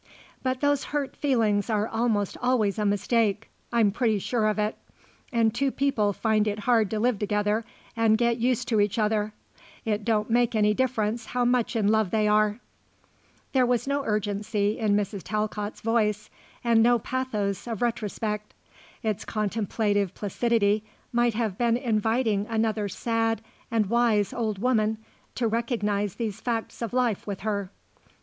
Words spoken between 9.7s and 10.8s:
it don't make any